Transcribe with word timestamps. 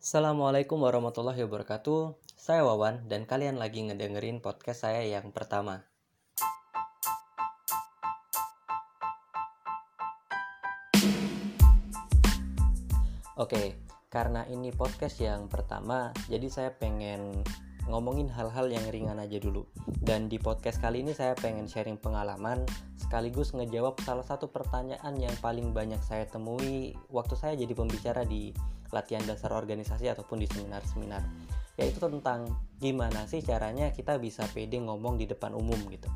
Assalamualaikum 0.00 0.80
warahmatullahi 0.80 1.44
wabarakatuh. 1.44 2.16
Saya 2.32 2.64
Wawan 2.64 3.04
dan 3.12 3.28
kalian 3.28 3.60
lagi 3.60 3.84
ngedengerin 3.84 4.40
podcast 4.40 4.88
saya 4.88 5.04
yang 5.04 5.28
pertama. 5.28 5.84
Oke, 13.36 13.76
karena 14.08 14.48
ini 14.48 14.72
podcast 14.72 15.20
yang 15.20 15.52
pertama, 15.52 16.16
jadi 16.32 16.48
saya 16.48 16.70
pengen 16.72 17.44
ngomongin 17.84 18.32
hal-hal 18.32 18.72
yang 18.72 18.88
ringan 18.88 19.20
aja 19.20 19.36
dulu. 19.36 19.68
Dan 20.00 20.32
di 20.32 20.40
podcast 20.40 20.80
kali 20.80 21.04
ini 21.04 21.12
saya 21.12 21.36
pengen 21.36 21.68
sharing 21.68 22.00
pengalaman 22.00 22.64
sekaligus 22.96 23.52
ngejawab 23.52 24.00
salah 24.00 24.24
satu 24.24 24.48
pertanyaan 24.48 25.20
yang 25.20 25.36
paling 25.44 25.76
banyak 25.76 26.00
saya 26.00 26.24
temui 26.24 26.96
waktu 27.12 27.36
saya 27.36 27.52
jadi 27.52 27.76
pembicara 27.76 28.24
di 28.24 28.56
latihan 28.90 29.22
dasar 29.26 29.54
organisasi 29.54 30.10
ataupun 30.10 30.42
di 30.42 30.46
seminar-seminar. 30.50 31.22
Yaitu 31.80 31.98
tentang 32.02 32.50
gimana 32.78 33.24
sih 33.24 33.40
caranya 33.40 33.90
kita 33.94 34.20
bisa 34.20 34.44
pede 34.50 34.78
ngomong 34.78 35.16
di 35.16 35.24
depan 35.24 35.56
umum 35.56 35.78
gitu. 35.88 36.10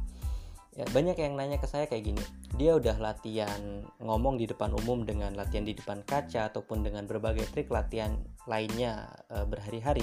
Ya, 0.74 0.82
banyak 0.90 1.14
yang 1.14 1.38
nanya 1.38 1.62
ke 1.62 1.70
saya 1.70 1.86
kayak 1.86 2.02
gini 2.02 2.24
dia 2.58 2.74
udah 2.74 2.98
latihan 2.98 3.86
ngomong 4.02 4.42
di 4.42 4.50
depan 4.50 4.74
umum 4.74 5.06
dengan 5.06 5.30
latihan 5.38 5.62
di 5.62 5.70
depan 5.70 6.02
kaca 6.02 6.50
ataupun 6.50 6.82
dengan 6.82 7.06
berbagai 7.06 7.46
trik 7.54 7.70
latihan 7.70 8.18
lainnya 8.50 9.06
e, 9.30 9.46
berhari-hari 9.46 10.02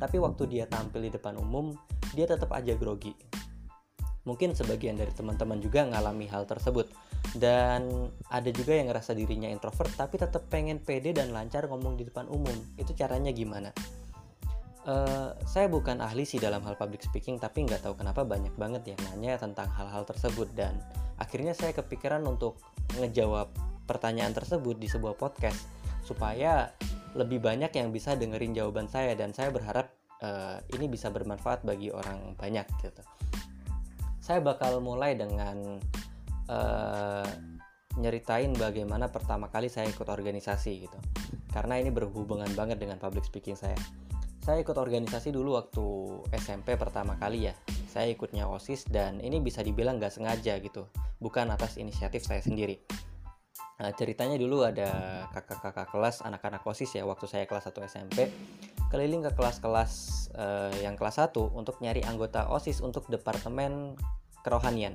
tapi 0.00 0.16
waktu 0.16 0.48
dia 0.48 0.64
tampil 0.68 1.04
di 1.04 1.12
depan 1.12 1.36
umum 1.36 1.76
dia 2.16 2.24
tetap 2.24 2.48
aja 2.56 2.72
grogi. 2.76 3.12
Mungkin 4.24 4.56
sebagian 4.56 4.96
dari 4.96 5.12
teman-teman 5.12 5.60
juga 5.60 5.84
ngalami 5.84 6.32
hal 6.32 6.48
tersebut 6.48 6.88
dan 7.34 8.12
ada 8.30 8.50
juga 8.54 8.78
yang 8.78 8.92
ngerasa 8.92 9.16
dirinya 9.18 9.50
introvert 9.50 9.90
tapi 9.98 10.20
tetap 10.20 10.46
pengen 10.46 10.78
pede 10.78 11.10
dan 11.10 11.34
lancar 11.34 11.66
ngomong 11.66 11.98
di 11.98 12.06
depan 12.06 12.30
umum. 12.30 12.54
Itu 12.78 12.94
caranya 12.94 13.34
gimana? 13.34 13.74
Uh, 14.86 15.34
saya 15.42 15.66
bukan 15.66 15.98
ahli 15.98 16.22
sih 16.22 16.38
dalam 16.38 16.62
hal 16.62 16.78
public 16.78 17.02
speaking 17.02 17.42
tapi 17.42 17.66
nggak 17.66 17.82
tahu 17.82 17.98
kenapa 17.98 18.22
banyak 18.22 18.54
banget 18.54 18.94
yang 18.94 19.00
nanya 19.10 19.34
tentang 19.34 19.66
hal-hal 19.74 20.06
tersebut. 20.06 20.46
Dan 20.54 20.78
akhirnya 21.18 21.56
saya 21.58 21.74
kepikiran 21.74 22.22
untuk 22.22 22.62
ngejawab 22.94 23.50
pertanyaan 23.90 24.30
tersebut 24.30 24.78
di 24.78 24.86
sebuah 24.86 25.18
podcast 25.18 25.66
supaya 26.06 26.70
lebih 27.18 27.42
banyak 27.42 27.72
yang 27.74 27.90
bisa 27.90 28.14
dengerin 28.14 28.54
jawaban 28.54 28.86
saya 28.86 29.18
dan 29.18 29.34
saya 29.34 29.50
berharap 29.50 29.90
uh, 30.22 30.62
ini 30.76 30.86
bisa 30.86 31.10
bermanfaat 31.10 31.66
bagi 31.66 31.90
orang 31.90 32.38
banyak 32.38 32.66
gitu. 32.84 33.02
Saya 34.22 34.42
bakal 34.42 34.78
mulai 34.82 35.18
dengan 35.18 35.82
uh, 36.50 37.26
nyeritain 37.96 38.52
bagaimana 38.52 39.08
pertama 39.08 39.48
kali 39.48 39.72
saya 39.72 39.88
ikut 39.88 40.06
organisasi 40.06 40.88
gitu. 40.88 40.98
Karena 41.50 41.80
ini 41.80 41.88
berhubungan 41.88 42.48
banget 42.52 42.76
dengan 42.80 43.00
public 43.00 43.24
speaking 43.24 43.56
saya. 43.56 43.76
Saya 44.44 44.62
ikut 44.62 44.78
organisasi 44.78 45.34
dulu 45.34 45.58
waktu 45.58 45.84
SMP 46.38 46.78
pertama 46.78 47.18
kali 47.18 47.50
ya. 47.50 47.54
Saya 47.90 48.12
ikutnya 48.12 48.46
OSIS 48.46 48.86
dan 48.86 49.18
ini 49.24 49.40
bisa 49.40 49.64
dibilang 49.64 49.98
gak 49.98 50.14
sengaja 50.14 50.60
gitu. 50.60 50.86
Bukan 51.18 51.48
atas 51.48 51.80
inisiatif 51.80 52.22
saya 52.22 52.44
sendiri. 52.44 52.78
Nah, 53.76 53.92
ceritanya 53.92 54.40
dulu 54.40 54.64
ada 54.64 54.88
kakak-kakak 55.36 55.92
kelas 55.92 56.24
anak-anak 56.24 56.64
OSIS 56.64 56.96
ya 56.96 57.04
waktu 57.04 57.28
saya 57.28 57.44
kelas 57.44 57.68
1 57.68 57.76
SMP 57.92 58.32
keliling 58.88 59.26
ke 59.26 59.32
kelas-kelas 59.34 59.92
uh, 60.38 60.72
yang 60.80 60.94
kelas 60.94 61.18
1 61.20 61.34
untuk 61.52 61.76
nyari 61.82 62.00
anggota 62.06 62.46
OSIS 62.48 62.80
untuk 62.80 63.04
departemen 63.10 63.98
kerohanian. 64.46 64.94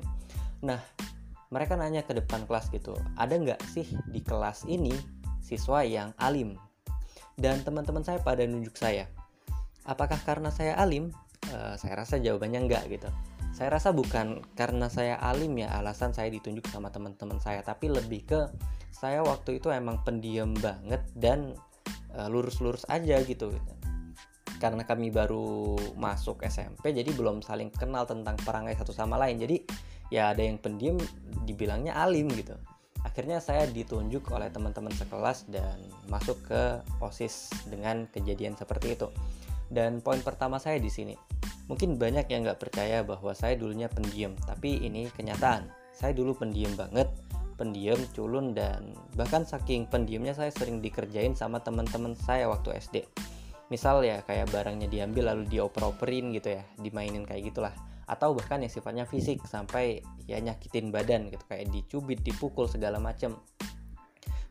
Nah 0.63 0.79
mereka 1.51 1.75
nanya 1.75 2.01
ke 2.07 2.15
depan 2.15 2.47
kelas 2.47 2.71
gitu 2.71 2.95
ada 3.19 3.35
nggak 3.35 3.59
sih 3.69 3.85
di 4.09 4.23
kelas 4.23 4.65
ini 4.65 4.95
siswa 5.43 5.83
yang 5.83 6.15
alim? 6.17 6.55
Dan 7.35 7.63
teman-teman 7.63 8.03
saya 8.05 8.23
pada 8.23 8.43
nunjuk 8.47 8.75
saya 8.79 9.07
apakah 9.85 10.19
karena 10.23 10.49
saya 10.53 10.77
alim? 10.77 11.09
Uh, 11.49 11.73
saya 11.73 11.97
rasa 11.97 12.21
jawabannya 12.21 12.69
enggak 12.69 12.85
gitu. 12.87 13.09
Saya 13.51 13.73
rasa 13.75 13.91
bukan 13.91 14.45
karena 14.55 14.87
saya 14.87 15.19
alim 15.19 15.57
ya 15.57 15.73
alasan 15.73 16.13
saya 16.15 16.31
ditunjuk 16.31 16.69
sama 16.69 16.93
teman-teman 16.93 17.41
saya 17.41 17.65
tapi 17.65 17.91
lebih 17.91 18.23
ke 18.23 18.41
saya 18.93 19.25
waktu 19.25 19.59
itu 19.59 19.73
emang 19.73 19.99
pendiam 20.05 20.53
banget 20.61 21.01
dan 21.17 21.57
uh, 22.15 22.29
lurus-lurus 22.29 22.85
aja 22.87 23.19
gitu, 23.25 23.51
gitu 23.51 23.73
karena 24.61 24.85
kami 24.85 25.09
baru 25.09 25.73
masuk 25.97 26.45
SMP 26.45 26.93
jadi 26.93 27.09
belum 27.17 27.41
saling 27.41 27.73
kenal 27.73 28.05
tentang 28.05 28.37
perangai 28.45 28.77
satu 28.77 28.93
sama 28.93 29.17
lain. 29.17 29.41
Jadi 29.41 29.65
ya 30.13 30.35
ada 30.35 30.43
yang 30.43 30.59
pendiam 30.59 30.99
dibilangnya 31.47 31.95
alim 31.97 32.29
gitu 32.35 32.53
akhirnya 33.01 33.41
saya 33.41 33.65
ditunjuk 33.65 34.29
oleh 34.29 34.53
teman-teman 34.53 34.93
sekelas 34.93 35.49
dan 35.49 35.79
masuk 36.05 36.37
ke 36.45 36.85
OSIS 37.01 37.49
dengan 37.65 38.05
kejadian 38.13 38.53
seperti 38.53 38.93
itu 38.93 39.09
dan 39.71 40.03
poin 40.03 40.19
pertama 40.19 40.59
saya 40.59 40.83
di 40.83 40.91
sini, 40.91 41.15
mungkin 41.71 41.95
banyak 41.95 42.27
yang 42.27 42.43
nggak 42.43 42.59
percaya 42.59 43.07
bahwa 43.07 43.31
saya 43.31 43.55
dulunya 43.55 43.87
pendiam, 43.87 44.35
tapi 44.43 44.83
ini 44.83 45.07
kenyataan. 45.15 45.71
Saya 45.95 46.11
dulu 46.11 46.35
pendiam 46.35 46.75
banget, 46.75 47.07
pendiam, 47.55 47.95
culun, 48.11 48.51
dan 48.51 48.91
bahkan 49.15 49.47
saking 49.47 49.87
pendiamnya 49.87 50.35
saya 50.35 50.51
sering 50.51 50.83
dikerjain 50.83 51.39
sama 51.39 51.63
teman-teman 51.63 52.19
saya 52.19 52.51
waktu 52.51 52.75
SD. 52.83 53.07
Misal 53.71 54.03
ya 54.03 54.19
kayak 54.27 54.51
barangnya 54.51 54.91
diambil 54.91 55.31
lalu 55.31 55.47
dioper-operin 55.47 56.35
gitu 56.35 56.59
ya, 56.59 56.67
dimainin 56.75 57.23
kayak 57.23 57.55
gitulah. 57.55 57.71
Atau 58.11 58.35
bahkan 58.35 58.59
yang 58.59 58.67
sifatnya 58.67 59.07
fisik 59.07 59.39
sampai 59.47 60.03
ya 60.27 60.43
nyakitin 60.43 60.91
badan 60.91 61.31
gitu, 61.31 61.43
kayak 61.47 61.71
dicubit, 61.71 62.19
dipukul 62.19 62.67
segala 62.67 62.99
macem. 62.99 63.39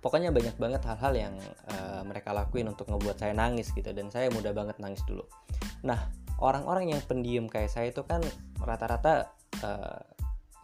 Pokoknya 0.01 0.33
banyak 0.33 0.57
banget 0.57 0.81
hal-hal 0.89 1.13
yang 1.13 1.35
uh, 1.69 2.01
mereka 2.09 2.33
lakuin 2.33 2.73
untuk 2.73 2.89
ngebuat 2.89 3.21
saya 3.21 3.37
nangis 3.37 3.69
gitu 3.77 3.93
dan 3.93 4.09
saya 4.09 4.33
mudah 4.33 4.57
banget 4.57 4.81
nangis 4.81 5.05
dulu. 5.05 5.29
Nah 5.85 6.09
orang-orang 6.41 6.97
yang 6.97 7.01
pendiam 7.05 7.45
kayak 7.53 7.69
saya 7.69 7.93
itu 7.93 8.01
kan 8.09 8.25
rata-rata 8.65 9.29
uh, 9.61 10.01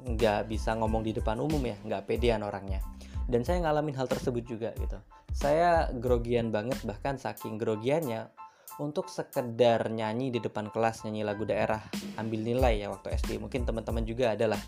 nggak 0.01 0.49
bisa 0.49 0.73
ngomong 0.81 1.05
di 1.05 1.13
depan 1.13 1.37
umum 1.37 1.61
ya 1.61 1.77
nggak 1.85 2.09
pedean 2.09 2.49
orangnya. 2.49 2.81
Dan 3.29 3.45
saya 3.45 3.61
ngalamin 3.61 3.93
hal 3.93 4.09
tersebut 4.09 4.49
juga 4.49 4.73
gitu. 4.81 4.97
Saya 5.37 5.93
grogian 5.93 6.49
banget 6.49 6.81
bahkan 6.89 7.21
saking 7.21 7.61
grogiannya 7.61 8.33
untuk 8.77 9.09
sekedar 9.09 9.89
nyanyi 9.89 10.29
di 10.29 10.41
depan 10.41 10.69
kelas 10.69 11.09
nyanyi 11.09 11.25
lagu 11.25 11.49
daerah 11.49 11.81
ambil 12.21 12.45
nilai 12.45 12.85
ya 12.85 12.93
waktu 12.93 13.17
SD 13.17 13.41
mungkin 13.41 13.65
teman-teman 13.65 14.05
juga 14.05 14.37
adalah 14.37 14.61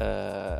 uh, 0.00 0.56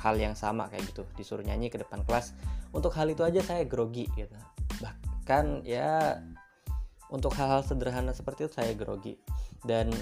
hal 0.00 0.16
yang 0.16 0.32
sama 0.32 0.72
kayak 0.72 0.88
gitu. 0.88 1.04
Disuruh 1.14 1.44
nyanyi 1.44 1.68
ke 1.68 1.76
depan 1.76 2.00
kelas. 2.08 2.32
Untuk 2.72 2.96
hal 2.96 3.12
itu 3.12 3.20
aja 3.20 3.44
saya 3.44 3.68
grogi 3.68 4.08
gitu. 4.16 4.32
Bahkan 4.80 5.68
ya 5.68 6.16
untuk 7.12 7.36
hal-hal 7.36 7.60
sederhana 7.60 8.16
seperti 8.16 8.48
itu 8.48 8.52
saya 8.56 8.72
grogi. 8.72 9.20
Dan 9.60 9.92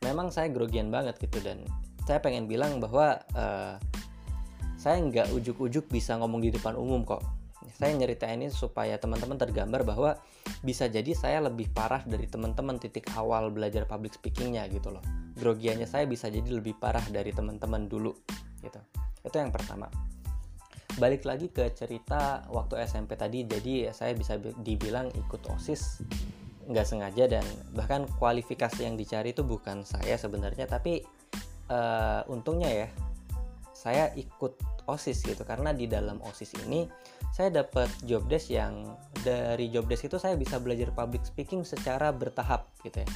memang 0.00 0.32
saya 0.32 0.48
grogian 0.48 0.88
banget 0.88 1.20
gitu. 1.20 1.44
Dan 1.44 1.68
saya 2.08 2.24
pengen 2.24 2.48
bilang 2.48 2.80
bahwa 2.80 3.20
uh, 3.36 3.76
saya 4.80 4.96
nggak 5.04 5.36
ujuk-ujuk 5.36 5.92
bisa 5.92 6.16
ngomong 6.16 6.40
di 6.40 6.48
depan 6.48 6.72
umum 6.72 7.04
kok 7.04 7.20
saya 7.76 7.92
nyeritain 7.94 8.40
ini 8.40 8.50
supaya 8.50 8.96
teman-teman 8.96 9.36
tergambar 9.36 9.82
bahwa 9.86 10.18
bisa 10.64 10.90
jadi 10.90 11.12
saya 11.14 11.38
lebih 11.44 11.70
parah 11.70 12.02
dari 12.04 12.26
teman-teman 12.26 12.80
titik 12.80 13.06
awal 13.14 13.52
belajar 13.52 13.86
public 13.86 14.16
speakingnya 14.16 14.66
gitu 14.72 14.90
loh. 14.90 15.02
Grogiannya 15.38 15.86
saya 15.86 16.04
bisa 16.08 16.26
jadi 16.32 16.46
lebih 16.46 16.78
parah 16.78 17.04
dari 17.08 17.30
teman-teman 17.30 17.86
dulu 17.86 18.12
gitu. 18.64 18.80
Itu 19.22 19.36
yang 19.36 19.52
pertama. 19.52 19.86
Balik 20.98 21.22
lagi 21.22 21.48
ke 21.54 21.70
cerita 21.72 22.44
waktu 22.50 22.82
SMP 22.82 23.14
tadi 23.14 23.46
jadi 23.46 23.94
saya 23.94 24.12
bisa 24.12 24.36
dibilang 24.38 25.08
ikut 25.14 25.42
osis 25.54 26.02
nggak 26.70 26.86
sengaja 26.86 27.26
dan 27.26 27.42
bahkan 27.74 28.06
kualifikasi 28.22 28.86
yang 28.86 28.94
dicari 28.94 29.34
itu 29.34 29.42
bukan 29.42 29.82
saya 29.82 30.14
sebenarnya 30.14 30.70
tapi 30.70 31.02
uh, 31.66 32.22
untungnya 32.30 32.70
ya 32.70 32.88
saya 33.80 34.12
ikut 34.12 34.60
osis 34.84 35.24
gitu. 35.24 35.40
Karena 35.48 35.72
di 35.72 35.88
dalam 35.88 36.20
osis 36.20 36.52
ini 36.68 36.84
saya 37.32 37.48
dapat 37.48 37.88
job 38.04 38.28
desk 38.28 38.52
yang 38.52 38.84
dari 39.24 39.72
job 39.72 39.88
desk 39.88 40.12
itu 40.12 40.20
saya 40.20 40.36
bisa 40.36 40.60
belajar 40.60 40.92
public 40.92 41.24
speaking 41.24 41.64
secara 41.64 42.12
bertahap 42.12 42.68
gitu 42.84 43.00
ya. 43.00 43.08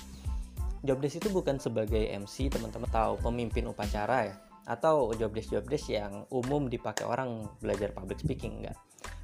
Job 0.85 1.05
desk 1.05 1.21
itu 1.21 1.29
bukan 1.29 1.61
sebagai 1.61 2.09
MC 2.09 2.49
teman-teman 2.49 2.89
tahu 2.89 3.21
pemimpin 3.21 3.69
upacara 3.69 4.33
ya. 4.33 4.35
Atau 4.65 5.13
job 5.21 5.37
desk 5.37 5.53
job 5.53 5.69
desk 5.69 5.93
yang 5.93 6.25
umum 6.33 6.73
dipakai 6.73 7.05
orang 7.05 7.45
belajar 7.61 7.93
public 7.93 8.25
speaking 8.25 8.65
enggak. 8.65 8.77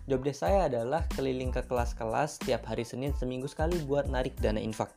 Job 0.04 0.20
desk 0.20 0.44
saya 0.44 0.68
adalah 0.68 1.08
keliling 1.16 1.48
ke 1.48 1.64
kelas-kelas 1.64 2.44
tiap 2.44 2.68
hari 2.68 2.84
Senin 2.84 3.16
seminggu 3.16 3.48
sekali 3.48 3.80
buat 3.88 4.12
narik 4.12 4.36
dana 4.36 4.60
infak 4.60 4.92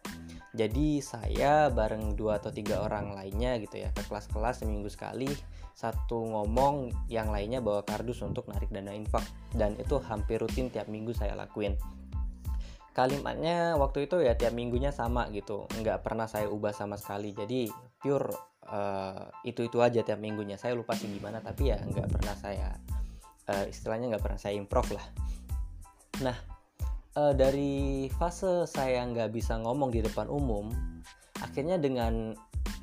jadi 0.54 1.02
saya 1.02 1.74
bareng 1.74 2.14
dua 2.14 2.38
atau 2.38 2.54
tiga 2.54 2.86
orang 2.86 3.18
lainnya 3.18 3.58
gitu 3.58 3.82
ya 3.82 3.90
ke 3.90 4.06
kelas-kelas 4.06 4.62
seminggu 4.62 4.86
sekali 4.86 5.34
satu 5.74 6.30
ngomong 6.30 6.94
yang 7.10 7.34
lainnya 7.34 7.58
bawa 7.58 7.82
kardus 7.82 8.22
untuk 8.22 8.46
narik 8.54 8.70
dana 8.70 8.94
infak. 8.94 9.26
Dan 9.50 9.74
itu 9.82 9.98
hampir 10.06 10.38
rutin 10.38 10.70
tiap 10.70 10.86
minggu 10.86 11.18
saya 11.18 11.34
lakuin. 11.34 11.74
Kalimatnya 12.94 13.74
waktu 13.82 14.06
itu 14.06 14.22
ya 14.22 14.38
tiap 14.38 14.54
minggunya 14.54 14.94
sama 14.94 15.26
gitu 15.34 15.66
nggak 15.82 16.06
pernah 16.06 16.30
saya 16.30 16.46
ubah 16.46 16.70
sama 16.70 17.02
sekali. 17.02 17.34
Jadi 17.34 17.74
pure 17.98 18.30
uh, 18.70 19.34
itu 19.42 19.66
itu 19.66 19.82
aja 19.82 20.06
tiap 20.06 20.22
minggunya. 20.22 20.62
Saya 20.62 20.78
lupa 20.78 20.94
sih 20.94 21.10
gimana 21.10 21.42
tapi 21.42 21.74
ya 21.74 21.82
nggak 21.82 22.14
pernah 22.14 22.38
saya 22.38 22.78
uh, 23.50 23.66
istilahnya 23.66 24.14
nggak 24.14 24.24
pernah 24.24 24.38
saya 24.38 24.54
improv 24.54 24.86
lah. 24.94 25.06
Nah 26.22 26.53
uh, 27.18 27.34
dari 27.34 28.08
fase 28.14 28.66
saya 28.70 29.04
nggak 29.06 29.34
bisa 29.34 29.58
ngomong 29.60 29.90
di 29.94 30.02
depan 30.02 30.30
umum 30.30 30.70
akhirnya 31.42 31.82
dengan 31.82 32.34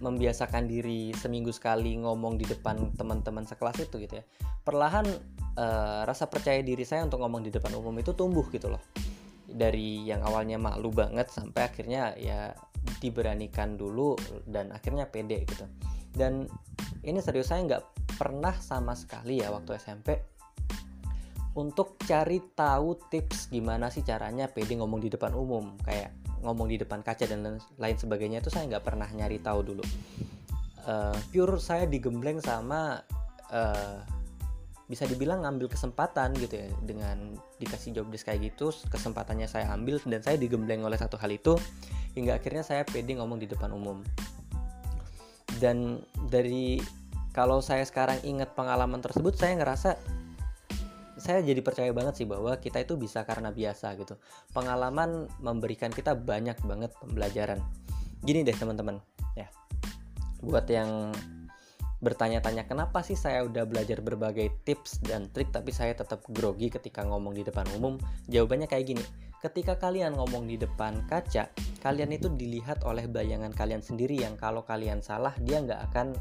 membiasakan 0.00 0.68
diri 0.68 1.12
seminggu 1.12 1.52
sekali 1.52 1.96
ngomong 2.00 2.40
di 2.40 2.48
depan 2.48 2.92
teman-teman 2.96 3.44
sekelas 3.44 3.84
itu 3.84 4.00
gitu 4.00 4.20
ya 4.20 4.24
perlahan 4.60 5.08
uh, 5.56 6.02
rasa 6.04 6.28
percaya 6.28 6.60
diri 6.60 6.84
saya 6.84 7.06
untuk 7.06 7.24
ngomong 7.24 7.42
di 7.42 7.50
depan 7.50 7.72
umum 7.74 7.94
itu 7.98 8.12
tumbuh 8.14 8.46
gitu 8.52 8.70
loh. 8.70 8.82
Dari 9.50 10.06
yang 10.06 10.22
awalnya 10.22 10.60
malu 10.60 10.94
banget 10.94 11.26
sampai 11.32 11.66
akhirnya 11.66 12.14
ya 12.14 12.54
diberanikan 13.02 13.74
dulu 13.74 14.14
dan 14.46 14.70
akhirnya 14.70 15.10
pede 15.10 15.42
gitu. 15.42 15.66
Dan 16.14 16.46
ini 17.02 17.18
serius 17.18 17.50
saya 17.50 17.66
nggak 17.66 17.84
pernah 18.20 18.54
sama 18.60 18.94
sekali 18.94 19.40
ya 19.40 19.50
waktu 19.50 19.80
SMP 19.80 20.20
untuk 21.60 22.00
cari 22.08 22.40
tahu 22.56 22.96
tips 23.12 23.52
gimana 23.52 23.92
sih 23.92 24.00
caranya 24.00 24.48
pede 24.48 24.80
ngomong 24.80 25.04
di 25.04 25.12
depan 25.12 25.36
umum. 25.36 25.76
Kayak 25.84 26.16
ngomong 26.40 26.72
di 26.72 26.80
depan 26.80 27.04
kaca 27.04 27.28
dan 27.28 27.60
lain 27.76 27.96
sebagainya 28.00 28.40
itu 28.40 28.48
saya 28.48 28.64
nggak 28.64 28.84
pernah 28.84 29.04
nyari 29.12 29.36
tahu 29.44 29.60
dulu. 29.60 29.84
Uh, 30.88 31.12
pure 31.28 31.60
saya 31.60 31.84
digembleng 31.84 32.40
sama 32.40 33.04
uh, 33.52 34.00
bisa 34.88 35.04
dibilang 35.04 35.44
ngambil 35.44 35.68
kesempatan 35.68 36.32
gitu 36.40 36.64
ya. 36.64 36.68
Dengan 36.80 37.36
dikasih 37.60 37.92
job 38.00 38.08
desk 38.08 38.32
kayak 38.32 38.56
gitu 38.56 38.72
kesempatannya 38.88 39.44
saya 39.44 39.68
ambil 39.76 40.00
dan 40.08 40.24
saya 40.24 40.40
digembleng 40.40 40.80
oleh 40.80 40.96
satu 40.96 41.20
hal 41.20 41.28
itu 41.28 41.60
hingga 42.16 42.40
akhirnya 42.40 42.64
saya 42.64 42.82
pede 42.88 43.20
ngomong 43.20 43.36
di 43.36 43.46
depan 43.46 43.70
umum. 43.76 44.00
Dan 45.60 46.00
dari 46.32 46.80
kalau 47.30 47.62
saya 47.62 47.86
sekarang 47.86 48.18
ingat 48.26 48.56
pengalaman 48.58 48.98
tersebut 48.98 49.38
saya 49.38 49.54
ngerasa 49.60 50.19
saya 51.20 51.44
jadi 51.44 51.60
percaya 51.60 51.92
banget 51.92 52.24
sih 52.24 52.26
bahwa 52.26 52.56
kita 52.56 52.80
itu 52.80 52.96
bisa 52.96 53.22
karena 53.28 53.52
biasa 53.52 53.94
gitu. 54.00 54.16
Pengalaman 54.56 55.28
memberikan 55.38 55.92
kita 55.92 56.16
banyak 56.16 56.56
banget 56.64 56.90
pembelajaran. 56.98 57.60
Gini 58.24 58.40
deh 58.42 58.56
teman-teman, 58.56 58.98
ya. 59.36 59.46
Buat 60.40 60.66
yang 60.72 61.12
bertanya-tanya 62.00 62.64
kenapa 62.64 63.04
sih 63.04 63.12
saya 63.12 63.44
udah 63.44 63.68
belajar 63.68 64.00
berbagai 64.00 64.64
tips 64.64 65.04
dan 65.04 65.28
trik 65.36 65.52
tapi 65.52 65.68
saya 65.68 65.92
tetap 65.92 66.24
grogi 66.32 66.72
ketika 66.72 67.04
ngomong 67.04 67.36
di 67.36 67.44
depan 67.44 67.68
umum? 67.76 68.00
Jawabannya 68.32 68.66
kayak 68.66 68.96
gini. 68.96 69.04
Ketika 69.40 69.76
kalian 69.80 70.16
ngomong 70.16 70.48
di 70.48 70.60
depan 70.60 71.04
kaca, 71.08 71.48
kalian 71.80 72.12
itu 72.12 72.28
dilihat 72.28 72.84
oleh 72.84 73.08
bayangan 73.08 73.52
kalian 73.56 73.80
sendiri 73.80 74.20
yang 74.20 74.36
kalau 74.36 74.64
kalian 74.64 75.00
salah 75.00 75.32
dia 75.40 75.64
nggak 75.64 75.80
akan 75.92 76.12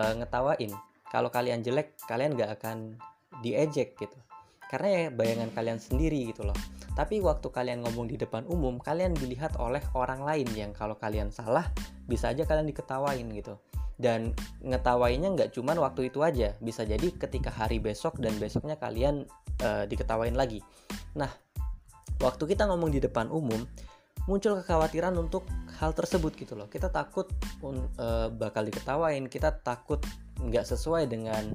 uh, 0.00 0.12
ngetawain. 0.16 0.72
Kalau 1.12 1.28
kalian 1.28 1.60
jelek, 1.60 1.92
kalian 2.08 2.36
nggak 2.36 2.60
akan 2.60 2.96
diejek 3.44 3.96
gitu 4.00 4.16
karena 4.74 4.88
ya 4.90 5.02
bayangan 5.14 5.54
kalian 5.54 5.78
sendiri 5.78 6.34
gitu 6.34 6.42
loh. 6.42 6.58
Tapi 6.98 7.22
waktu 7.22 7.46
kalian 7.46 7.86
ngomong 7.86 8.10
di 8.10 8.18
depan 8.18 8.42
umum 8.50 8.82
kalian 8.82 9.14
dilihat 9.14 9.54
oleh 9.62 9.78
orang 9.94 10.26
lain 10.26 10.50
yang 10.50 10.74
kalau 10.74 10.98
kalian 10.98 11.30
salah 11.30 11.70
bisa 12.10 12.34
aja 12.34 12.42
kalian 12.42 12.66
diketawain 12.66 13.22
gitu. 13.30 13.54
Dan 13.94 14.34
ngetawainnya 14.66 15.30
nggak 15.30 15.54
cuman 15.54 15.78
waktu 15.78 16.10
itu 16.10 16.26
aja 16.26 16.58
bisa 16.58 16.82
jadi 16.82 17.06
ketika 17.14 17.54
hari 17.54 17.78
besok 17.78 18.18
dan 18.18 18.34
besoknya 18.42 18.74
kalian 18.74 19.30
uh, 19.62 19.86
diketawain 19.86 20.34
lagi. 20.34 20.58
Nah 21.14 21.30
waktu 22.18 22.42
kita 22.50 22.66
ngomong 22.66 22.90
di 22.90 22.98
depan 22.98 23.30
umum 23.30 23.62
muncul 24.26 24.58
kekhawatiran 24.58 25.14
untuk 25.14 25.46
hal 25.78 25.94
tersebut 25.94 26.34
gitu 26.34 26.58
loh. 26.58 26.66
Kita 26.66 26.90
takut 26.90 27.30
uh, 27.62 28.26
bakal 28.34 28.66
diketawain 28.66 29.30
kita 29.30 29.54
takut 29.62 30.02
nggak 30.42 30.66
sesuai 30.66 31.06
dengan 31.06 31.54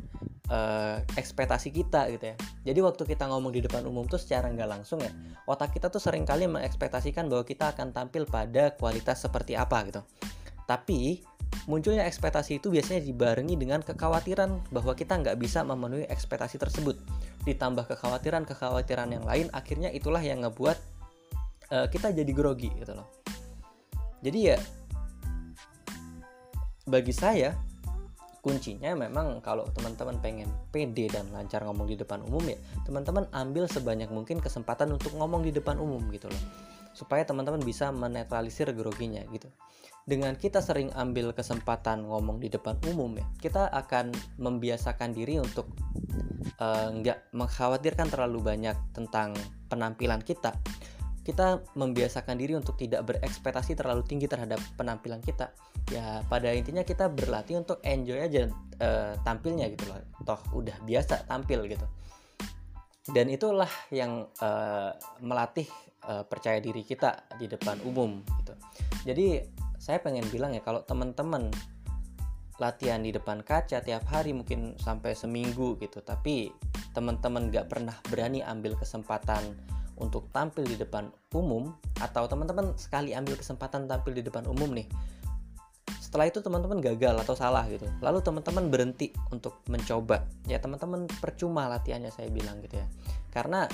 uh, 0.49 0.99
ekspektasi 1.15 1.69
kita 1.69 2.09
gitu 2.11 2.33
ya. 2.33 2.35
Jadi 2.65 2.79
waktu 2.83 3.03
kita 3.05 3.29
ngomong 3.29 3.53
di 3.53 3.61
depan 3.63 3.85
umum 3.85 4.05
tuh 4.09 4.19
secara 4.19 4.49
nggak 4.49 4.69
langsung 4.69 4.99
ya 4.99 5.13
otak 5.45 5.73
kita 5.73 5.87
tuh 5.89 6.01
sering 6.01 6.25
kali 6.25 6.49
mengekspektasikan 6.49 7.29
bahwa 7.29 7.45
kita 7.45 7.73
akan 7.73 7.93
tampil 7.93 8.25
pada 8.25 8.73
kualitas 8.75 9.21
seperti 9.21 9.55
apa 9.55 9.77
gitu. 9.87 10.01
Tapi 10.65 11.25
munculnya 11.65 12.05
ekspektasi 12.05 12.61
itu 12.61 12.69
biasanya 12.69 13.01
dibarengi 13.01 13.57
dengan 13.57 13.81
kekhawatiran 13.81 14.69
bahwa 14.69 14.93
kita 14.93 15.17
nggak 15.17 15.37
bisa 15.41 15.65
memenuhi 15.65 16.05
ekspektasi 16.05 16.61
tersebut. 16.61 16.97
Ditambah 17.45 17.89
kekhawatiran-kekhawatiran 17.89 19.09
yang 19.09 19.25
lain 19.25 19.47
akhirnya 19.49 19.89
itulah 19.89 20.21
yang 20.21 20.45
ngebuat 20.45 20.77
uh, 21.73 21.87
kita 21.89 22.13
jadi 22.13 22.31
grogi 22.33 22.69
gitu 22.77 22.93
loh. 22.93 23.09
Jadi 24.21 24.39
ya 24.53 24.57
bagi 26.89 27.13
saya 27.13 27.53
kuncinya 28.49 28.97
memang 28.97 29.37
kalau 29.45 29.69
teman-teman 29.69 30.17
pengen 30.17 30.49
pede 30.73 31.05
dan 31.05 31.29
lancar 31.29 31.61
ngomong 31.61 31.85
di 31.85 31.93
depan 31.93 32.25
umum 32.25 32.41
ya 32.49 32.57
teman-teman 32.81 33.29
ambil 33.29 33.69
sebanyak 33.69 34.09
mungkin 34.09 34.41
kesempatan 34.41 34.89
untuk 34.89 35.13
ngomong 35.13 35.45
di 35.45 35.53
depan 35.53 35.77
umum 35.77 36.01
gitu 36.09 36.25
loh. 36.25 36.43
Supaya 36.97 37.21
teman-teman 37.21 37.61
bisa 37.61 37.93
menetralisir 37.93 38.73
groginya 38.73 39.21
gitu. 39.29 39.45
Dengan 40.09 40.33
kita 40.33 40.57
sering 40.65 40.89
ambil 40.97 41.37
kesempatan 41.37 42.09
ngomong 42.09 42.41
di 42.41 42.49
depan 42.49 42.81
umum 42.89 43.13
ya 43.13 43.29
kita 43.37 43.69
akan 43.69 44.09
membiasakan 44.41 45.13
diri 45.13 45.37
untuk 45.37 45.69
uh, 46.57 46.89
nggak 46.89 47.29
mengkhawatirkan 47.37 48.09
terlalu 48.09 48.41
banyak 48.41 48.73
tentang 48.89 49.37
penampilan 49.69 50.25
kita 50.25 50.57
kita 51.29 51.61
membiasakan 51.77 52.41
diri 52.41 52.57
untuk 52.57 52.73
tidak 52.73 53.05
berekspektasi 53.05 53.77
terlalu 53.77 54.01
tinggi 54.01 54.25
terhadap 54.25 54.57
penampilan 54.73 55.21
kita. 55.21 55.53
Ya 55.93 56.25
pada 56.25 56.49
intinya 56.49 56.81
kita 56.81 57.05
berlatih 57.05 57.61
untuk 57.61 57.77
enjoy 57.85 58.17
aja 58.17 58.49
uh, 58.81 59.13
tampilnya 59.21 59.69
gitu 59.69 59.85
loh. 59.85 60.01
Toh 60.25 60.41
udah 60.57 60.81
biasa 60.81 61.29
tampil 61.29 61.69
gitu. 61.69 61.85
Dan 63.09 63.29
itulah 63.29 63.69
yang 63.93 64.25
uh, 64.41 64.91
melatih 65.21 65.69
uh, 66.09 66.25
percaya 66.25 66.57
diri 66.57 66.81
kita 66.81 67.29
di 67.37 67.45
depan 67.45 67.77
umum 67.85 68.25
gitu. 68.41 68.53
Jadi 69.05 69.45
saya 69.77 70.01
pengen 70.01 70.25
bilang 70.33 70.57
ya 70.57 70.65
kalau 70.65 70.81
teman-teman 70.81 71.53
latihan 72.59 72.99
di 72.99 73.15
depan 73.15 73.39
kaca 73.39 73.79
tiap 73.79 74.03
hari 74.11 74.35
mungkin 74.35 74.75
sampai 74.75 75.15
seminggu 75.15 75.79
gitu 75.79 76.03
tapi 76.03 76.51
teman-teman 76.91 77.47
gak 77.47 77.71
pernah 77.71 77.95
berani 78.11 78.43
ambil 78.43 78.75
kesempatan 78.75 79.55
untuk 79.99 80.31
tampil 80.33 80.65
di 80.65 80.79
depan 80.79 81.11
umum 81.35 81.75
atau 81.99 82.25
teman-teman 82.25 82.73
sekali 82.79 83.13
ambil 83.13 83.35
kesempatan 83.37 83.85
tampil 83.85 84.15
di 84.15 84.23
depan 84.23 84.47
umum 84.47 84.71
nih. 84.71 84.87
Setelah 86.01 86.25
itu 86.25 86.41
teman-teman 86.41 86.81
gagal 86.81 87.21
atau 87.21 87.37
salah 87.37 87.69
gitu. 87.69 87.85
Lalu 88.01 88.25
teman-teman 88.25 88.71
berhenti 88.73 89.13
untuk 89.29 89.61
mencoba. 89.69 90.25
Ya 90.49 90.57
teman-teman 90.57 91.05
percuma 91.21 91.69
latihannya 91.69 92.09
saya 92.09 92.33
bilang 92.33 92.63
gitu 92.65 92.81
ya. 92.81 92.87
Karena 93.29 93.69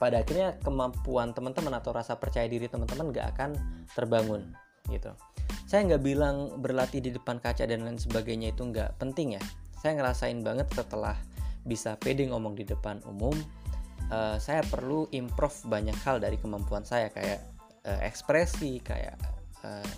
pada 0.00 0.24
akhirnya 0.24 0.56
kemampuan 0.64 1.36
teman-teman 1.36 1.76
atau 1.76 1.92
rasa 1.92 2.16
percaya 2.16 2.48
diri 2.48 2.68
teman-teman 2.68 3.12
gak 3.12 3.36
akan 3.36 3.50
terbangun 3.92 4.56
gitu. 4.88 5.12
Saya 5.66 5.82
nggak 5.82 6.02
bilang 6.02 6.62
berlatih 6.62 7.02
di 7.02 7.10
depan 7.10 7.42
kaca 7.42 7.66
dan 7.66 7.82
lain 7.82 7.98
sebagainya 7.98 8.54
itu 8.54 8.62
nggak 8.62 9.02
penting 9.02 9.34
ya. 9.34 9.42
Saya 9.82 9.98
ngerasain 9.98 10.38
banget 10.46 10.70
setelah 10.70 11.18
bisa 11.66 11.98
pede 11.98 12.22
ngomong 12.30 12.54
di 12.54 12.62
depan 12.62 13.02
umum 13.10 13.34
uh, 14.10 14.36
saya 14.38 14.62
perlu 14.66 15.10
improve 15.14 15.56
banyak 15.66 15.96
hal 16.06 16.22
dari 16.22 16.38
kemampuan 16.38 16.82
saya 16.82 17.10
kayak 17.10 17.42
uh, 17.86 18.00
ekspresi 18.02 18.82
kayak 18.82 19.18
uh, 19.62 19.90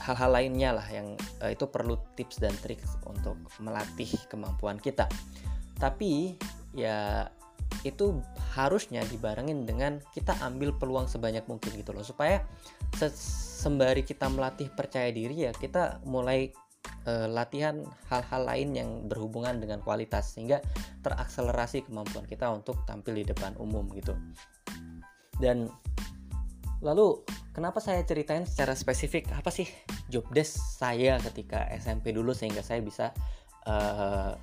hal-hal 0.00 0.30
lainnya 0.32 0.76
lah 0.76 0.86
yang 0.88 1.14
uh, 1.44 1.50
itu 1.52 1.68
perlu 1.68 2.00
tips 2.16 2.40
dan 2.40 2.54
trik 2.64 2.80
untuk 3.04 3.36
melatih 3.60 4.08
kemampuan 4.32 4.80
kita. 4.80 5.04
Tapi 5.76 6.36
ya 6.76 7.28
itu 7.86 8.20
harusnya 8.52 9.00
dibarengin 9.08 9.64
dengan 9.64 10.02
kita 10.12 10.36
ambil 10.44 10.74
peluang 10.76 11.08
sebanyak 11.08 11.44
mungkin 11.48 11.72
gitu 11.76 11.92
loh. 11.92 12.04
Supaya 12.04 12.44
sembari 13.60 14.04
kita 14.04 14.28
melatih 14.32 14.72
percaya 14.72 15.12
diri 15.12 15.48
ya 15.48 15.52
kita 15.52 16.00
mulai 16.08 16.52
uh, 17.06 17.28
latihan 17.30 17.84
hal-hal 18.08 18.42
lain 18.44 18.68
yang 18.76 18.90
berhubungan 19.08 19.60
dengan 19.60 19.80
kualitas 19.80 20.36
sehingga 20.36 20.60
terakselerasi 21.00 21.88
kemampuan 21.88 22.26
kita 22.28 22.50
untuk 22.52 22.82
tampil 22.84 23.16
di 23.16 23.24
depan 23.24 23.56
umum 23.56 23.88
gitu. 23.96 24.16
Dan 25.40 25.72
lalu 26.84 27.24
kenapa 27.56 27.80
saya 27.80 28.04
ceritain 28.04 28.44
secara 28.44 28.76
spesifik 28.76 29.28
apa 29.32 29.48
sih 29.52 29.68
job 30.08 30.24
desk 30.32 30.56
saya 30.80 31.16
ketika 31.20 31.68
SMP 31.76 32.12
dulu 32.12 32.32
sehingga 32.36 32.60
saya 32.60 32.80
bisa 32.84 33.12
uh, 33.68 34.36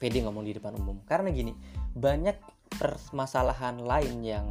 pede 0.00 0.24
ngomong 0.24 0.44
di 0.48 0.56
depan 0.56 0.76
umum? 0.80 1.04
Karena 1.04 1.28
gini, 1.28 1.52
banyak 1.92 2.36
permasalahan 2.80 3.82
lain 3.84 4.24
yang 4.24 4.46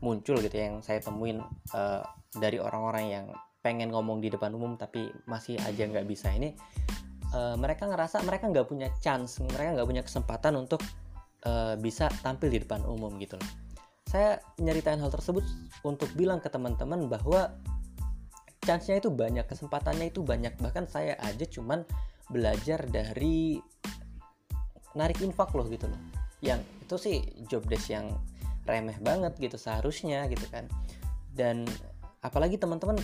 muncul 0.00 0.36
gitu 0.40 0.52
ya, 0.52 0.72
yang 0.72 0.80
saya 0.84 1.00
temuin 1.00 1.40
uh, 1.72 2.04
dari 2.36 2.60
orang-orang 2.60 3.04
yang 3.08 3.26
pengen 3.64 3.88
ngomong 3.88 4.20
di 4.20 4.28
depan 4.28 4.52
umum 4.52 4.76
tapi 4.76 5.08
masih 5.24 5.56
aja 5.64 5.88
nggak 5.88 6.04
bisa 6.04 6.28
ini 6.36 6.52
uh, 7.32 7.56
mereka 7.56 7.88
ngerasa 7.88 8.20
mereka 8.28 8.52
nggak 8.52 8.68
punya 8.68 8.92
chance 9.00 9.40
mereka 9.40 9.80
nggak 9.80 9.88
punya 9.88 10.02
kesempatan 10.04 10.60
untuk 10.60 10.84
uh, 11.48 11.74
bisa 11.78 12.08
tampil 12.24 12.50
di 12.50 12.58
depan 12.64 12.82
umum 12.84 13.14
gitu 13.20 13.38
loh. 13.38 13.50
Saya 14.08 14.38
nyeritain 14.60 15.00
hal 15.00 15.10
tersebut 15.10 15.44
untuk 15.82 16.08
bilang 16.14 16.38
ke 16.38 16.48
teman-teman 16.48 17.08
bahwa 17.08 17.56
chance-nya 18.62 19.00
itu 19.02 19.10
banyak 19.12 19.44
kesempatannya 19.48 20.12
itu 20.12 20.24
banyak. 20.24 20.54
Bahkan 20.60 20.88
saya 20.88 21.18
aja 21.20 21.44
cuman 21.48 21.84
belajar 22.30 22.84
dari 22.88 23.58
narik 24.94 25.20
infak 25.20 25.52
loh 25.52 25.66
gitu 25.68 25.90
loh. 25.90 26.00
Yang 26.40 26.60
itu 26.84 26.96
sih 27.00 27.16
job 27.50 27.66
desk 27.66 27.90
yang 27.90 28.12
remeh 28.64 28.96
banget 29.02 29.34
gitu 29.36 29.58
seharusnya 29.58 30.24
gitu 30.30 30.46
kan. 30.48 30.70
Dan 31.34 31.66
apalagi 32.22 32.56
teman-teman 32.56 32.96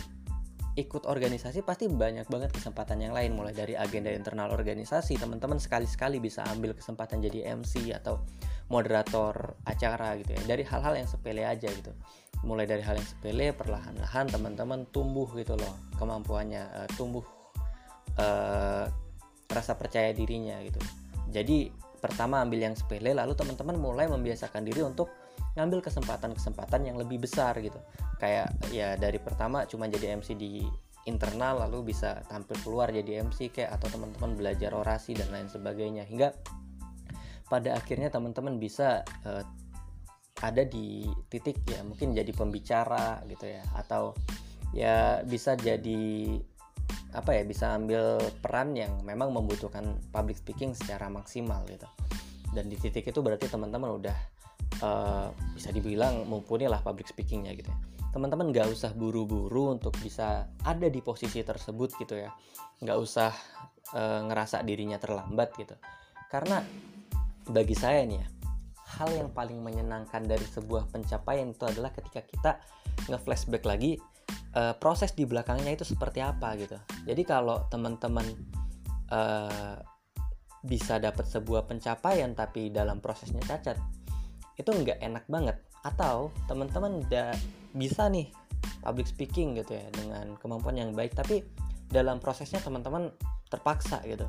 ikut 0.78 1.02
organisasi 1.06 1.66
pasti 1.66 1.90
banyak 1.90 2.30
banget 2.30 2.54
kesempatan 2.54 3.02
yang 3.02 3.10
lain 3.10 3.34
mulai 3.34 3.50
dari 3.50 3.74
agenda 3.74 4.14
internal 4.14 4.54
organisasi. 4.54 5.18
Teman-teman 5.18 5.58
sekali-sekali 5.58 6.22
bisa 6.22 6.46
ambil 6.46 6.78
kesempatan 6.78 7.18
jadi 7.18 7.58
MC 7.58 7.90
atau 7.90 8.22
moderator 8.70 9.58
acara 9.66 10.14
gitu 10.22 10.38
ya. 10.38 10.42
Dari 10.46 10.62
hal-hal 10.62 10.94
yang 10.94 11.08
sepele 11.10 11.42
aja 11.42 11.66
gitu. 11.66 11.90
Mulai 12.46 12.70
dari 12.70 12.80
hal 12.86 12.96
yang 12.96 13.08
sepele 13.08 13.50
perlahan-lahan 13.52 14.30
teman-teman 14.30 14.86
tumbuh 14.94 15.26
gitu 15.34 15.58
loh 15.58 15.74
kemampuannya 15.98 16.62
uh, 16.72 16.88
tumbuh 16.94 17.26
uh, 18.16 18.86
rasa 19.50 19.74
percaya 19.74 20.14
dirinya 20.14 20.56
gitu. 20.62 20.78
Jadi 21.34 21.70
pertama 22.00 22.40
ambil 22.40 22.70
yang 22.70 22.74
sepele 22.78 23.12
lalu 23.12 23.36
teman-teman 23.36 23.76
mulai 23.76 24.06
membiasakan 24.08 24.64
diri 24.64 24.80
untuk 24.80 25.12
ngambil 25.58 25.82
kesempatan-kesempatan 25.82 26.86
yang 26.86 26.96
lebih 27.00 27.22
besar 27.22 27.58
gitu. 27.58 27.78
Kayak 28.22 28.54
ya 28.70 28.94
dari 28.94 29.18
pertama 29.18 29.66
cuma 29.66 29.90
jadi 29.90 30.14
MC 30.18 30.38
di 30.38 30.62
internal 31.08 31.66
lalu 31.66 31.90
bisa 31.90 32.20
tampil 32.28 32.54
keluar 32.60 32.92
jadi 32.92 33.24
MC 33.24 33.50
kayak 33.50 33.80
atau 33.80 33.88
teman-teman 33.88 34.36
belajar 34.36 34.70
orasi 34.76 35.16
dan 35.16 35.32
lain 35.32 35.48
sebagainya. 35.50 36.06
Hingga 36.06 36.28
pada 37.50 37.74
akhirnya 37.74 38.12
teman-teman 38.12 38.62
bisa 38.62 39.02
uh, 39.26 39.42
ada 40.40 40.62
di 40.64 41.04
titik 41.28 41.60
ya 41.66 41.82
mungkin 41.82 42.14
jadi 42.14 42.30
pembicara 42.30 43.24
gitu 43.26 43.48
ya. 43.48 43.64
Atau 43.74 44.14
ya 44.70 45.24
bisa 45.26 45.58
jadi 45.58 46.38
apa 47.10 47.34
ya 47.34 47.42
bisa 47.42 47.74
ambil 47.74 48.22
peran 48.38 48.78
yang 48.78 49.02
memang 49.02 49.34
membutuhkan 49.34 49.98
public 50.14 50.38
speaking 50.38 50.78
secara 50.78 51.10
maksimal 51.10 51.66
gitu. 51.66 51.88
Dan 52.54 52.70
di 52.70 52.78
titik 52.78 53.06
itu 53.10 53.18
berarti 53.18 53.50
teman-teman 53.50 53.98
udah 53.98 54.14
uh, 54.82 55.30
bisa 55.54 55.70
dibilang 55.70 56.26
mumpuni 56.26 56.66
lah 56.66 56.80
public 56.84 57.08
speakingnya 57.08 57.56
gitu 57.56 57.70
ya. 57.70 57.78
Teman-teman 58.10 58.50
nggak 58.50 58.68
usah 58.74 58.90
buru-buru 58.90 59.78
untuk 59.78 59.94
bisa 60.02 60.50
ada 60.66 60.86
di 60.90 60.98
posisi 60.98 61.40
tersebut 61.46 61.94
gitu 62.00 62.18
ya. 62.18 62.34
Nggak 62.82 62.98
usah 62.98 63.30
uh, 63.94 64.20
ngerasa 64.26 64.66
dirinya 64.66 64.98
terlambat 64.98 65.54
gitu. 65.56 65.78
Karena 66.26 66.62
bagi 67.50 67.74
saya 67.74 68.02
nih 68.06 68.18
ya 68.18 68.28
hal 68.98 69.10
yang 69.14 69.30
paling 69.30 69.62
menyenangkan 69.62 70.26
dari 70.26 70.42
sebuah 70.42 70.90
pencapaian 70.90 71.54
itu 71.54 71.62
adalah 71.62 71.94
ketika 71.94 72.20
kita 72.26 72.52
nge-flashback 73.06 73.62
lagi 73.62 74.02
uh, 74.58 74.74
proses 74.74 75.14
di 75.14 75.22
belakangnya 75.22 75.78
itu 75.78 75.86
seperti 75.86 76.18
apa 76.18 76.58
gitu. 76.58 76.74
Jadi 77.06 77.22
kalau 77.22 77.70
teman-teman 77.70 78.26
uh, 79.14 79.78
bisa 80.60 81.00
dapat 81.00 81.24
sebuah 81.24 81.70
pencapaian 81.70 82.34
tapi 82.36 82.68
dalam 82.68 83.00
prosesnya 83.00 83.40
cacat, 83.46 83.78
itu 84.60 84.70
nggak 84.70 85.00
enak 85.00 85.24
banget. 85.26 85.56
Atau 85.80 86.28
teman-teman 86.44 87.00
bisa 87.72 88.12
nih 88.12 88.28
public 88.84 89.08
speaking 89.08 89.56
gitu 89.56 89.80
ya 89.80 89.88
dengan 89.96 90.36
kemampuan 90.36 90.76
yang 90.76 90.92
baik, 90.92 91.16
tapi 91.16 91.40
dalam 91.88 92.20
prosesnya 92.20 92.60
teman-teman 92.60 93.08
terpaksa 93.48 94.04
gitu. 94.04 94.28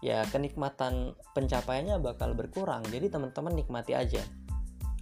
Ya 0.00 0.24
kenikmatan 0.32 1.12
pencapaiannya 1.36 2.00
bakal 2.00 2.32
berkurang. 2.32 2.86
Jadi 2.88 3.12
teman-teman 3.12 3.52
nikmati 3.52 3.92
aja. 3.92 4.22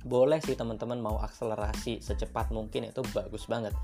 Boleh 0.07 0.41
sih 0.43 0.59
teman-teman 0.59 0.99
mau 0.99 1.21
akselerasi 1.21 2.01
secepat 2.01 2.51
mungkin. 2.51 2.89
Itu 2.89 3.05
bagus 3.13 3.45
banget. 3.47 3.77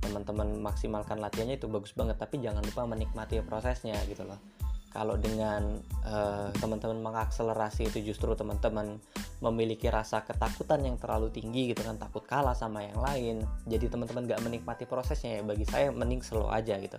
Teman-teman 0.00 0.60
maksimalkan 0.64 1.20
latihannya 1.20 1.60
itu 1.60 1.68
bagus 1.68 1.92
banget. 1.92 2.16
Tapi 2.16 2.40
jangan 2.40 2.64
lupa 2.64 2.88
menikmati 2.88 3.44
prosesnya 3.44 4.00
gitu 4.08 4.24
loh 4.24 4.63
kalau 4.94 5.18
dengan 5.18 5.82
uh, 6.06 6.54
teman-teman 6.62 7.02
mengakselerasi 7.02 7.90
itu 7.90 8.14
justru 8.14 8.30
teman-teman 8.38 9.02
memiliki 9.42 9.90
rasa 9.90 10.22
ketakutan 10.22 10.86
yang 10.86 10.94
terlalu 11.02 11.34
tinggi 11.34 11.74
gitu 11.74 11.82
kan 11.82 11.98
takut 11.98 12.22
kalah 12.22 12.54
sama 12.54 12.86
yang 12.86 13.02
lain 13.02 13.42
jadi 13.66 13.90
teman-teman 13.90 14.30
gak 14.30 14.38
menikmati 14.46 14.86
prosesnya 14.86 15.36
ya. 15.36 15.42
Bagi 15.42 15.66
saya 15.66 15.90
mending 15.90 16.22
slow 16.22 16.46
aja 16.46 16.78
gitu. 16.78 16.94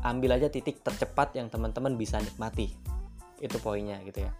Ambil 0.00 0.40
aja 0.40 0.48
titik 0.48 0.80
tercepat 0.80 1.36
yang 1.36 1.52
teman-teman 1.52 2.00
bisa 2.00 2.16
nikmati. 2.16 2.72
Itu 3.44 3.60
poinnya 3.60 4.00
gitu 4.08 4.24
ya. 4.24 4.32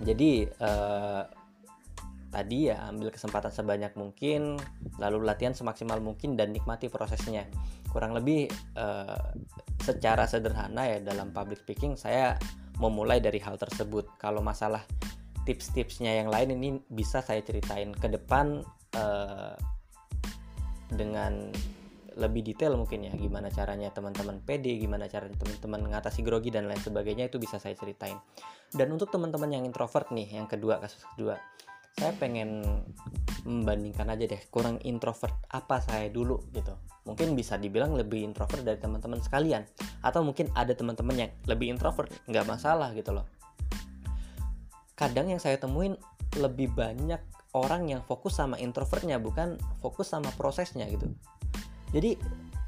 Jadi 0.00 0.48
eh, 0.48 1.22
tadi 2.30 2.72
ya 2.72 2.88
ambil 2.88 3.12
kesempatan 3.12 3.50
sebanyak 3.52 3.92
mungkin 3.98 4.56
lalu 5.02 5.26
latihan 5.26 5.52
semaksimal 5.52 5.98
mungkin 5.98 6.38
dan 6.38 6.54
nikmati 6.54 6.86
prosesnya 6.86 7.44
kurang 7.90 8.14
lebih 8.14 8.46
eh, 8.78 9.24
secara 9.82 10.24
sederhana 10.30 10.86
ya 10.86 10.98
dalam 11.02 11.34
public 11.34 11.66
speaking 11.66 11.98
saya 11.98 12.38
memulai 12.80 13.20
dari 13.20 13.42
hal 13.42 13.60
tersebut 13.60 14.16
kalau 14.16 14.40
masalah 14.40 14.80
tips-tipsnya 15.44 16.22
yang 16.22 16.28
lain 16.32 16.54
ini 16.56 16.68
bisa 16.88 17.20
saya 17.20 17.42
ceritain 17.42 17.92
ke 17.92 18.08
depan 18.08 18.62
eh, 18.94 19.54
dengan 20.90 21.50
lebih 22.18 22.42
detail 22.42 22.74
mungkin 22.74 23.06
ya 23.06 23.14
gimana 23.14 23.48
caranya 23.48 23.88
teman-teman 23.94 24.42
PD, 24.42 24.82
gimana 24.82 25.06
cara 25.06 25.30
teman-teman 25.30 25.88
mengatasi 25.88 26.26
grogi 26.26 26.50
dan 26.50 26.66
lain 26.66 26.80
sebagainya 26.82 27.30
itu 27.30 27.38
bisa 27.38 27.62
saya 27.62 27.78
ceritain. 27.78 28.18
Dan 28.70 28.90
untuk 28.90 29.14
teman-teman 29.14 29.50
yang 29.50 29.62
introvert 29.62 30.10
nih, 30.10 30.26
yang 30.34 30.50
kedua 30.50 30.82
kasus 30.82 31.00
kedua, 31.14 31.38
saya 32.00 32.16
pengen 32.16 32.64
membandingkan 33.44 34.08
aja 34.08 34.24
deh 34.24 34.40
kurang 34.48 34.80
introvert 34.88 35.36
apa 35.52 35.84
saya 35.84 36.08
dulu 36.08 36.40
gitu. 36.56 36.72
Mungkin 37.04 37.36
bisa 37.36 37.60
dibilang 37.60 37.92
lebih 37.92 38.24
introvert 38.24 38.64
dari 38.64 38.80
teman-teman 38.80 39.20
sekalian 39.20 39.68
atau 40.00 40.24
mungkin 40.24 40.48
ada 40.56 40.72
teman-teman 40.72 41.28
yang 41.28 41.30
lebih 41.44 41.68
introvert 41.68 42.08
nggak 42.24 42.48
masalah 42.48 42.96
gitu 42.96 43.12
loh. 43.12 43.28
Kadang 44.96 45.28
yang 45.28 45.40
saya 45.40 45.60
temuin 45.60 45.96
lebih 46.36 46.72
banyak 46.72 47.20
orang 47.54 47.90
yang 47.90 48.02
fokus 48.06 48.38
sama 48.38 48.54
introvertnya 48.62 49.18
bukan 49.18 49.58
fokus 49.82 50.14
sama 50.14 50.30
prosesnya 50.38 50.86
gitu 50.86 51.10
jadi 51.90 52.14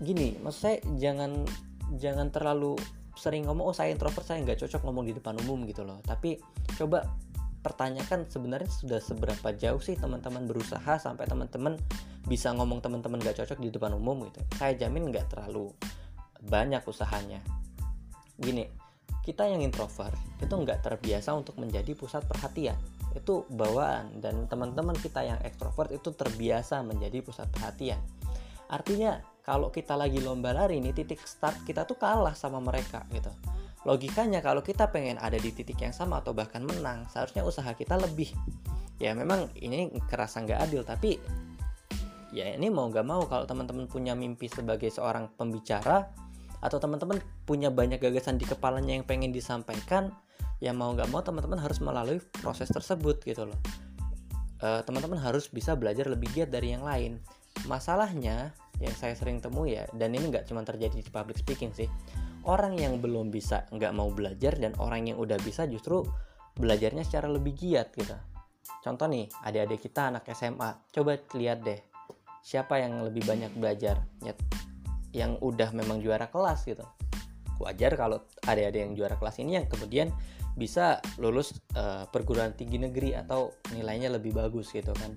gini 0.02 0.34
maksud 0.42 0.60
saya 0.60 0.76
jangan 0.98 1.46
jangan 1.94 2.34
terlalu 2.34 2.74
sering 3.14 3.46
ngomong 3.46 3.70
oh 3.70 3.76
saya 3.76 3.94
introvert 3.94 4.26
saya 4.26 4.42
nggak 4.42 4.58
cocok 4.58 4.82
ngomong 4.82 5.04
di 5.06 5.14
depan 5.14 5.38
umum 5.46 5.62
gitu 5.68 5.86
loh 5.86 6.02
tapi 6.02 6.42
coba 6.74 7.06
pertanyakan 7.62 8.26
sebenarnya 8.26 8.69
sudah 8.69 8.99
seberapa 8.99 9.54
jauh 9.54 9.78
sih 9.78 9.95
teman-teman 9.95 10.45
berusaha 10.50 10.99
sampai 10.99 11.31
teman-teman 11.31 11.78
bisa 12.26 12.50
ngomong 12.54 12.83
teman-teman 12.83 13.23
nggak 13.23 13.38
cocok 13.42 13.59
di 13.62 13.71
depan 13.71 13.95
umum 13.95 14.26
gitu. 14.26 14.42
Saya 14.59 14.75
jamin 14.75 15.11
nggak 15.14 15.31
terlalu 15.31 15.71
banyak 16.42 16.83
usahanya. 16.85 17.38
Gini 18.35 18.66
kita 19.23 19.47
yang 19.47 19.62
introvert 19.62 20.19
itu 20.42 20.50
nggak 20.50 20.83
terbiasa 20.83 21.31
untuk 21.38 21.54
menjadi 21.62 21.95
pusat 21.95 22.26
perhatian. 22.26 22.75
Itu 23.14 23.47
bawaan 23.47 24.19
dan 24.19 24.50
teman-teman 24.50 24.99
kita 24.99 25.23
yang 25.23 25.38
ekstrovert 25.47 25.95
itu 25.95 26.11
terbiasa 26.11 26.83
menjadi 26.83 27.23
pusat 27.23 27.47
perhatian. 27.54 28.02
Artinya 28.66 29.23
kalau 29.47 29.71
kita 29.71 29.95
lagi 29.95 30.19
lomba 30.19 30.50
lari 30.50 30.83
ini 30.83 30.90
titik 30.90 31.23
start 31.23 31.62
kita 31.62 31.87
tuh 31.87 31.95
kalah 31.95 32.35
sama 32.35 32.59
mereka 32.59 33.07
gitu. 33.14 33.31
Logikanya 33.82 34.38
kalau 34.38 34.62
kita 34.62 34.94
pengen 34.94 35.18
ada 35.18 35.34
di 35.34 35.50
titik 35.50 35.82
yang 35.82 35.90
sama 35.90 36.22
atau 36.22 36.30
bahkan 36.30 36.62
menang, 36.62 37.02
seharusnya 37.10 37.42
usaha 37.42 37.66
kita 37.74 37.98
lebih. 37.98 38.30
Ya 39.02 39.10
memang 39.18 39.50
ini 39.58 39.90
kerasa 40.06 40.38
nggak 40.46 40.60
adil 40.70 40.86
tapi 40.86 41.18
ya 42.30 42.54
ini 42.54 42.70
mau 42.70 42.86
nggak 42.86 43.02
mau 43.02 43.26
kalau 43.26 43.42
teman-teman 43.44 43.90
punya 43.90 44.14
mimpi 44.14 44.46
sebagai 44.46 44.88
seorang 44.88 45.28
pembicara 45.34 46.06
atau 46.62 46.78
teman-teman 46.78 47.18
punya 47.42 47.74
banyak 47.74 47.98
gagasan 47.98 48.38
di 48.38 48.46
kepalanya 48.46 48.94
yang 48.94 49.02
pengen 49.02 49.34
disampaikan, 49.34 50.14
ya 50.62 50.70
mau 50.70 50.94
nggak 50.94 51.10
mau 51.10 51.18
teman-teman 51.18 51.58
harus 51.58 51.82
melalui 51.82 52.22
proses 52.38 52.70
tersebut 52.70 53.18
gitu 53.26 53.50
loh. 53.50 53.58
Eh, 54.62 54.80
teman-teman 54.86 55.18
harus 55.18 55.50
bisa 55.50 55.74
belajar 55.74 56.06
lebih 56.06 56.30
giat 56.30 56.54
dari 56.54 56.70
yang 56.70 56.86
lain. 56.86 57.18
Masalahnya 57.66 58.54
yang 58.78 58.94
saya 58.94 59.18
sering 59.18 59.42
temui 59.42 59.74
ya 59.74 59.90
dan 59.98 60.14
ini 60.14 60.30
nggak 60.30 60.46
cuma 60.46 60.62
terjadi 60.62 61.02
di 61.02 61.10
public 61.10 61.42
speaking 61.42 61.70
sih 61.74 61.86
orang 62.49 62.75
yang 62.78 62.99
belum 62.99 63.30
bisa 63.30 63.66
nggak 63.70 63.92
mau 63.94 64.11
belajar 64.11 64.58
dan 64.58 64.75
orang 64.82 65.12
yang 65.12 65.18
udah 65.18 65.38
bisa 65.42 65.66
justru 65.70 66.02
belajarnya 66.58 67.06
secara 67.06 67.30
lebih 67.30 67.54
giat 67.54 67.94
gitu. 67.94 68.14
Contoh 68.82 69.06
nih 69.06 69.30
adik-adik 69.46 69.80
kita 69.90 70.11
anak 70.11 70.26
SMA 70.34 70.90
coba 70.90 71.18
lihat 71.38 71.62
deh 71.62 71.80
siapa 72.42 72.82
yang 72.82 73.06
lebih 73.06 73.22
banyak 73.22 73.54
belajar? 73.54 74.02
Ya, 74.22 74.34
yang 75.14 75.38
udah 75.38 75.70
memang 75.70 76.02
juara 76.02 76.26
kelas 76.26 76.66
gitu. 76.66 76.82
Wajar 77.62 77.94
kalau 77.94 78.26
adik-adik 78.42 78.90
yang 78.90 78.94
juara 78.99 79.14
kelas 79.14 79.38
ini 79.38 79.62
yang 79.62 79.66
kemudian 79.70 80.11
bisa 80.58 80.99
lulus 81.16 81.56
uh, 81.78 82.04
perguruan 82.11 82.52
tinggi 82.58 82.76
negeri 82.76 83.16
atau 83.16 83.54
nilainya 83.72 84.12
lebih 84.12 84.34
bagus 84.34 84.75
gitu 84.75 84.90
kan. 84.92 85.14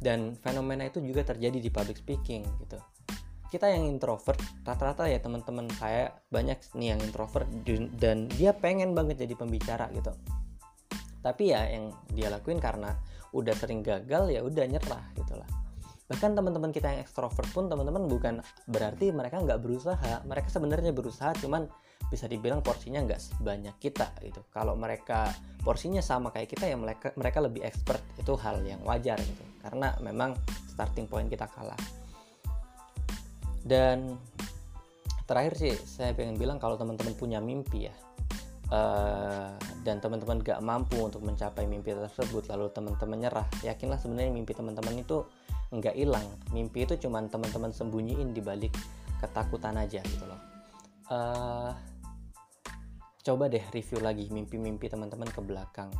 Dan 0.00 0.36
fenomena 0.40 0.88
itu 0.88 1.00
juga 1.00 1.24
terjadi 1.24 1.60
di 1.60 1.70
public 1.72 2.00
speaking 2.00 2.44
gitu 2.64 2.80
kita 3.54 3.70
yang 3.70 3.86
introvert 3.86 4.34
rata-rata 4.66 5.06
ya 5.06 5.22
teman-teman 5.22 5.70
saya 5.78 6.10
banyak 6.26 6.58
nih 6.74 6.98
yang 6.98 7.00
introvert 7.06 7.46
dan 7.94 8.26
dia 8.34 8.50
pengen 8.50 8.98
banget 8.98 9.22
jadi 9.22 9.38
pembicara 9.38 9.86
gitu. 9.94 10.10
Tapi 11.22 11.54
ya 11.54 11.62
yang 11.70 11.94
dia 12.10 12.34
lakuin 12.34 12.58
karena 12.58 12.98
udah 13.30 13.54
sering 13.54 13.86
gagal 13.86 14.34
ya 14.34 14.42
udah 14.42 14.66
nyerah 14.66 15.06
gitu 15.14 15.38
lah. 15.38 15.46
Bahkan 16.10 16.36
teman-teman 16.36 16.74
kita 16.74 16.92
yang 16.92 17.00
ekstrovert 17.00 17.48
pun 17.54 17.70
teman-teman 17.70 18.10
bukan 18.10 18.42
berarti 18.66 19.14
mereka 19.14 19.38
nggak 19.40 19.62
berusaha. 19.62 20.20
Mereka 20.26 20.50
sebenarnya 20.50 20.90
berusaha 20.90 21.32
cuman 21.38 21.70
bisa 22.12 22.28
dibilang 22.28 22.60
porsinya 22.60 23.00
nggak 23.06 23.22
sebanyak 23.22 23.78
kita 23.80 24.12
gitu. 24.20 24.44
Kalau 24.52 24.76
mereka 24.76 25.32
porsinya 25.64 26.04
sama 26.04 26.28
kayak 26.34 26.52
kita 26.52 26.68
ya 26.68 26.76
mereka 26.76 27.14
mereka 27.16 27.38
lebih 27.40 27.64
expert. 27.64 28.02
Itu 28.18 28.36
hal 28.36 28.60
yang 28.66 28.84
wajar 28.84 29.16
gitu. 29.22 29.44
Karena 29.64 29.96
memang 30.02 30.36
starting 30.68 31.08
point 31.08 31.30
kita 31.30 31.48
kalah 31.48 32.03
dan 33.64 34.20
terakhir 35.24 35.56
sih 35.56 35.74
saya 35.88 36.12
pengen 36.12 36.36
bilang 36.36 36.60
kalau 36.60 36.76
teman-teman 36.76 37.16
punya 37.16 37.40
mimpi 37.40 37.88
ya 37.88 37.94
uh, 38.68 39.56
dan 39.82 40.04
teman-teman 40.04 40.44
gak 40.44 40.60
mampu 40.60 41.00
untuk 41.00 41.24
mencapai 41.24 41.64
mimpi 41.64 41.96
tersebut 41.96 42.44
lalu 42.52 42.68
teman-teman 42.76 43.18
nyerah 43.24 43.48
yakinlah 43.64 43.96
sebenarnya 43.96 44.36
mimpi 44.36 44.52
teman-teman 44.52 45.00
itu 45.00 45.24
nggak 45.74 45.96
hilang. 45.98 46.26
Mimpi 46.54 46.86
itu 46.86 46.94
cuma 47.06 47.18
teman-teman 47.26 47.74
sembunyiin 47.74 48.30
di 48.30 48.42
balik 48.42 48.74
ketakutan 49.18 49.74
aja 49.74 49.98
gitu 50.04 50.24
loh. 50.26 50.40
Uh, 51.10 51.70
coba 53.24 53.50
deh 53.50 53.62
review 53.74 53.98
lagi 53.98 54.30
mimpi-mimpi 54.30 54.86
teman-teman 54.86 55.26
ke 55.28 55.40
belakang. 55.42 55.90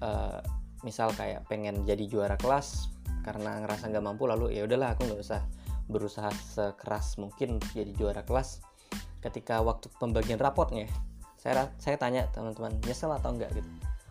Uh, 0.00 0.40
misal 0.84 1.12
kayak 1.16 1.44
pengen 1.48 1.84
jadi 1.84 2.04
juara 2.08 2.36
kelas 2.40 2.92
karena 3.24 3.64
ngerasa 3.64 3.90
nggak 3.90 4.04
mampu 4.04 4.28
lalu 4.28 4.54
ya 4.54 4.68
udahlah 4.68 4.94
aku 4.94 5.08
nggak 5.08 5.20
usah 5.24 5.40
berusaha 5.86 6.30
sekeras 6.30 7.18
mungkin 7.18 7.58
untuk 7.58 7.70
jadi 7.74 7.92
juara 7.94 8.22
kelas. 8.26 8.62
Ketika 9.22 9.62
waktu 9.62 9.90
pembagian 9.98 10.38
rapotnya 10.38 10.86
saya 11.38 11.70
saya 11.78 11.96
tanya 11.98 12.26
teman-teman 12.34 12.74
nyesel 12.82 13.10
atau 13.14 13.34
enggak? 13.34 13.54
Gitu. 13.54 13.68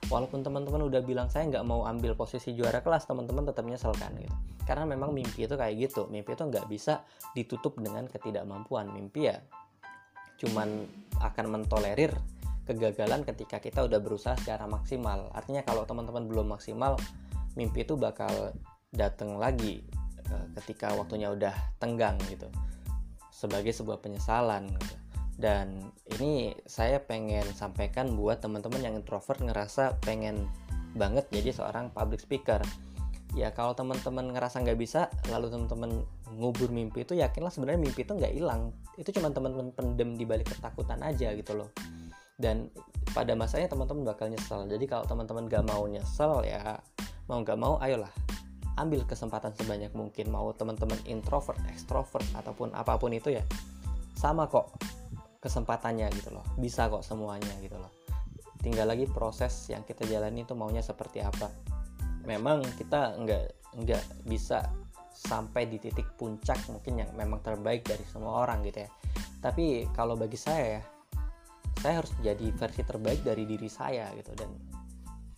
Walaupun 0.07 0.45
teman-teman 0.45 0.85
udah 0.85 1.01
bilang 1.01 1.27
saya 1.27 1.49
nggak 1.49 1.65
mau 1.65 1.83
ambil 1.89 2.13
posisi 2.13 2.53
juara 2.53 2.79
kelas 2.79 3.09
teman-teman 3.09 3.47
tetap 3.49 3.65
nyesel 3.65 3.91
kan 3.97 4.13
gitu. 4.15 4.31
Karena 4.65 4.85
memang 4.87 5.11
mimpi 5.11 5.45
itu 5.45 5.55
kayak 5.57 5.75
gitu. 5.77 6.07
Mimpi 6.07 6.33
itu 6.33 6.43
nggak 6.45 6.65
bisa 6.69 7.03
ditutup 7.33 7.77
dengan 7.81 8.05
ketidakmampuan. 8.07 8.89
Mimpi 8.93 9.29
ya 9.29 9.37
cuman 10.35 10.83
akan 11.23 11.45
mentolerir 11.47 12.11
kegagalan 12.67 13.23
ketika 13.23 13.61
kita 13.61 13.85
udah 13.85 14.01
berusaha 14.01 14.35
secara 14.35 14.65
maksimal. 14.65 15.31
Artinya 15.31 15.61
kalau 15.63 15.85
teman-teman 15.87 16.27
belum 16.27 16.53
maksimal 16.57 16.99
mimpi 17.55 17.87
itu 17.87 17.95
bakal 17.95 18.51
datang 18.91 19.39
lagi 19.39 19.85
ketika 20.61 20.93
waktunya 20.95 21.31
udah 21.31 21.53
tenggang 21.77 22.17
gitu 22.31 22.47
sebagai 23.29 23.75
sebuah 23.75 23.99
penyesalan 23.99 24.71
gitu. 24.71 24.95
dan 25.35 25.83
ini 26.15 26.55
saya 26.63 27.03
pengen 27.03 27.43
sampaikan 27.51 28.15
buat 28.15 28.39
teman-teman 28.39 28.79
yang 28.79 28.95
introvert 28.95 29.43
ngerasa 29.43 29.99
pengen 29.99 30.47
banget 30.95 31.27
jadi 31.27 31.51
seorang 31.51 31.91
public 31.91 32.23
speaker. 32.23 32.63
Ya 33.35 33.51
kalau 33.51 33.75
teman-teman 33.75 34.31
ngerasa 34.31 34.63
nggak 34.63 34.79
bisa 34.79 35.11
lalu 35.27 35.51
teman-teman 35.51 36.07
ngubur 36.39 36.71
mimpi 36.71 37.03
itu 37.03 37.19
yakinlah 37.19 37.51
sebenarnya 37.51 37.83
mimpi 37.83 38.07
itu 38.07 38.15
nggak 38.15 38.31
hilang. 38.31 38.71
Itu 38.95 39.11
cuma 39.11 39.27
teman-teman 39.27 39.75
pendem 39.75 40.15
di 40.15 40.23
balik 40.23 40.55
ketakutan 40.55 41.03
aja 41.03 41.35
gitu 41.35 41.51
loh. 41.51 41.67
Dan 42.39 42.71
pada 43.11 43.35
masanya 43.35 43.67
teman-teman 43.67 44.07
bakal 44.07 44.31
nyesel. 44.31 44.63
Jadi 44.71 44.87
kalau 44.87 45.03
teman-teman 45.03 45.51
gak 45.51 45.67
mau 45.67 45.83
nyesel 45.83 46.47
ya 46.47 46.79
mau 47.27 47.41
nggak 47.41 47.57
mau 47.59 47.75
ayolah 47.81 48.11
ambil 48.75 49.07
kesempatan 49.07 49.55
sebanyak 49.55 49.91
mungkin 49.95 50.27
mau 50.31 50.51
teman-teman 50.51 50.99
introvert, 51.07 51.59
extrovert 51.71 52.27
ataupun 52.35 52.75
apa 52.75 52.99
pun 52.99 53.11
itu 53.15 53.31
ya. 53.31 53.43
Sama 54.15 54.47
kok 54.47 54.75
kesempatannya 55.45 56.09
gitu 56.17 56.33
loh 56.33 56.41
bisa 56.57 56.89
kok 56.89 57.05
semuanya 57.05 57.53
gitu 57.61 57.77
loh. 57.77 57.93
Tinggal 58.65 58.89
lagi 58.89 59.05
proses 59.05 59.53
yang 59.69 59.85
kita 59.85 60.09
jalani 60.09 60.41
itu 60.41 60.57
maunya 60.57 60.81
seperti 60.81 61.21
apa. 61.21 61.53
Memang 62.25 62.65
kita 62.81 63.13
nggak 63.21 63.45
nggak 63.85 64.03
bisa 64.25 64.65
sampai 65.13 65.69
di 65.69 65.77
titik 65.77 66.17
puncak 66.17 66.57
mungkin 66.73 67.05
yang 67.05 67.11
memang 67.13 67.45
terbaik 67.45 67.85
dari 67.85 68.01
semua 68.09 68.41
orang 68.41 68.65
gitu 68.65 68.83
ya. 68.83 68.89
Tapi 69.39 69.85
kalau 69.93 70.17
bagi 70.17 70.35
saya 70.35 70.81
ya 70.81 70.83
saya 71.85 72.01
harus 72.01 72.09
jadi 72.25 72.49
versi 72.57 72.81
terbaik 72.81 73.21
dari 73.21 73.45
diri 73.45 73.69
saya 73.69 74.09
gitu. 74.17 74.33
Dan 74.33 74.49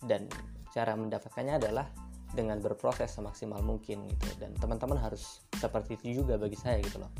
dan 0.08 0.24
cara 0.72 0.96
mendapatkannya 0.96 1.60
adalah 1.60 1.84
dengan 2.32 2.60
berproses 2.60 3.12
semaksimal 3.14 3.60
mungkin 3.64 4.04
gitu. 4.08 4.26
Dan 4.40 4.56
teman-teman 4.56 5.00
harus 5.00 5.42
seperti 5.56 5.96
itu 6.00 6.22
juga 6.24 6.36
bagi 6.36 6.56
saya 6.56 6.80
gitu 6.80 7.00
loh. 7.00 7.12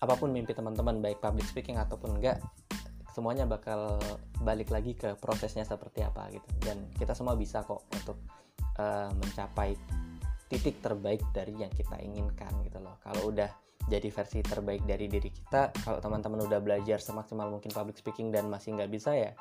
Apa 0.00 0.16
pun 0.16 0.32
mimpi 0.32 0.52
teman-teman 0.56 1.00
baik 1.00 1.20
public 1.20 1.44
speaking 1.48 1.76
ataupun 1.76 2.20
enggak 2.20 2.40
semuanya 3.14 3.46
bakal 3.46 4.00
balik 4.42 4.74
lagi 4.74 4.96
ke 4.98 5.14
prosesnya 5.20 5.62
seperti 5.62 6.02
apa 6.02 6.28
gitu. 6.32 6.48
Dan 6.60 6.88
kita 6.96 7.14
semua 7.14 7.38
bisa 7.38 7.62
kok 7.62 7.86
untuk 7.94 8.18
uh, 8.80 9.12
mencapai 9.14 9.76
titik 10.50 10.80
terbaik 10.84 11.22
dari 11.32 11.56
yang 11.56 11.72
kita 11.72 12.00
inginkan 12.00 12.52
gitu 12.66 12.82
loh. 12.82 12.98
Kalau 13.00 13.30
udah 13.30 13.48
jadi 13.84 14.08
versi 14.08 14.40
terbaik 14.40 14.88
dari 14.88 15.06
diri 15.08 15.28
kita 15.28 15.72
kalau 15.84 16.00
teman-teman 16.00 16.48
udah 16.48 16.60
belajar 16.60 16.96
semaksimal 17.00 17.52
mungkin 17.52 17.68
public 17.68 18.00
speaking 18.00 18.32
dan 18.32 18.48
masih 18.48 18.72
nggak 18.76 18.88
bisa 18.88 19.12
ya 19.12 19.32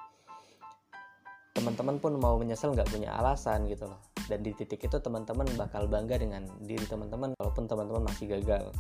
teman-teman 1.54 2.02
pun 2.02 2.18
mau 2.20 2.36
menyesal 2.36 2.76
nggak 2.76 2.90
punya 2.92 3.14
alasan 3.16 3.70
gitu 3.72 3.88
loh 3.88 4.02
dan 4.32 4.40
di 4.40 4.52
titik 4.56 4.88
itu 4.88 4.98
teman-teman 5.00 5.48
bakal 5.60 5.88
bangga 5.88 6.16
dengan 6.20 6.48
diri 6.64 6.84
teman-teman 6.88 7.36
walaupun 7.40 7.68
teman-teman 7.68 8.04
masih 8.08 8.32
gagal. 8.40 8.72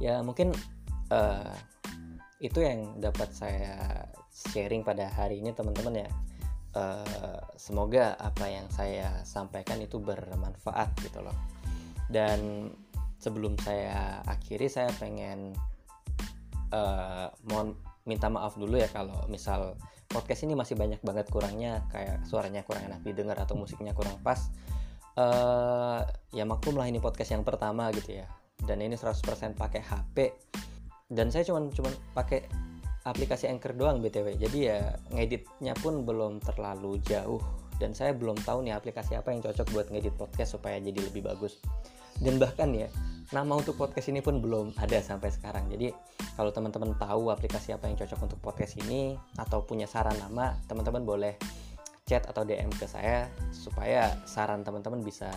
Ya 0.00 0.22
mungkin 0.22 0.54
uh, 1.12 1.54
itu 2.38 2.62
yang 2.62 3.02
dapat 3.02 3.34
saya 3.34 4.06
sharing 4.30 4.86
pada 4.86 5.10
hari 5.10 5.42
ini 5.42 5.52
teman-teman 5.52 6.06
ya. 6.06 6.10
Uh, 6.76 7.40
semoga 7.56 8.14
apa 8.20 8.44
yang 8.46 8.68
saya 8.70 9.24
sampaikan 9.24 9.80
itu 9.82 9.98
bermanfaat 9.98 10.94
gitu 11.02 11.24
loh. 11.24 11.34
Dan 12.06 12.70
sebelum 13.18 13.58
saya 13.60 14.22
akhiri 14.24 14.70
saya 14.70 14.88
pengen 14.96 15.52
uh, 16.70 17.28
mohon 17.50 17.74
minta 18.08 18.32
maaf 18.32 18.56
dulu 18.56 18.80
ya 18.80 18.88
kalau 18.88 19.26
misal 19.28 19.76
podcast 20.08 20.48
ini 20.48 20.56
masih 20.56 20.74
banyak 20.74 21.04
banget 21.04 21.28
kurangnya 21.28 21.84
kayak 21.92 22.24
suaranya 22.24 22.64
kurang 22.64 22.88
enak 22.88 23.04
didengar 23.04 23.36
atau 23.36 23.54
musiknya 23.54 23.92
kurang 23.92 24.16
pas 24.24 24.48
uh, 25.20 26.00
ya 26.32 26.48
maklum 26.48 26.80
lah 26.80 26.88
ini 26.88 26.98
podcast 26.98 27.36
yang 27.36 27.44
pertama 27.44 27.92
gitu 27.92 28.24
ya. 28.24 28.26
Dan 28.58 28.82
ini 28.82 28.98
100% 28.98 29.22
pakai 29.54 29.80
HP 29.84 30.16
dan 31.08 31.32
saya 31.32 31.44
cuman 31.48 31.72
cuman 31.72 31.92
pakai 32.12 32.44
aplikasi 33.08 33.48
Anchor 33.48 33.72
doang 33.72 34.04
btw 34.04 34.36
jadi 34.36 34.58
ya 34.60 34.78
ngeditnya 35.08 35.72
pun 35.80 36.04
belum 36.04 36.44
terlalu 36.44 37.00
jauh 37.08 37.40
dan 37.78 37.94
saya 37.94 38.14
belum 38.14 38.38
tahu 38.42 38.66
nih 38.66 38.74
aplikasi 38.74 39.14
apa 39.14 39.30
yang 39.30 39.40
cocok 39.42 39.66
buat 39.70 39.86
ngedit 39.90 40.14
podcast 40.18 40.58
supaya 40.58 40.78
jadi 40.82 40.98
lebih 40.98 41.26
bagus. 41.26 41.62
Dan 42.18 42.42
bahkan 42.42 42.74
ya 42.74 42.90
nama 43.30 43.54
untuk 43.54 43.78
podcast 43.78 44.10
ini 44.10 44.18
pun 44.18 44.42
belum 44.42 44.74
ada 44.78 44.98
sampai 44.98 45.30
sekarang. 45.30 45.70
Jadi 45.70 45.94
kalau 46.34 46.50
teman-teman 46.50 46.98
tahu 46.98 47.30
aplikasi 47.30 47.70
apa 47.70 47.86
yang 47.86 47.94
cocok 47.94 48.18
untuk 48.26 48.38
podcast 48.42 48.74
ini 48.82 49.14
atau 49.38 49.62
punya 49.62 49.86
saran 49.86 50.18
nama 50.18 50.58
teman-teman 50.66 51.06
boleh 51.06 51.34
chat 52.08 52.24
atau 52.24 52.42
DM 52.42 52.72
ke 52.72 52.88
saya 52.88 53.28
supaya 53.52 54.16
saran 54.24 54.64
teman-teman 54.64 55.04
bisa 55.04 55.28